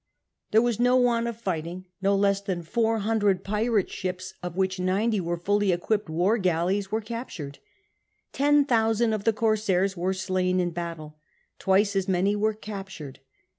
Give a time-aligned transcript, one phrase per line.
[0.49, 5.21] There was no want of fighting: no less than 400 pirate ships, of which ninety
[5.21, 7.59] were fully equipped war galleys, were captured.
[8.33, 11.19] Ten thousand of the corsairs were slain in battle;
[11.59, 13.19] twice as many were captured.